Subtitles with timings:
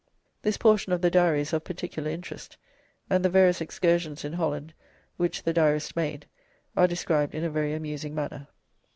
[0.41, 2.57] This portion of the Diary is of particular interest,
[3.07, 4.73] and the various excursions in Holland
[5.17, 6.25] which the Diarist made
[6.75, 8.47] are described in a very amusing manner.